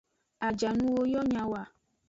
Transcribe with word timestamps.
Ajanuwo 0.47 1.01
yo 1.13 1.21
nyawo. 1.33 1.59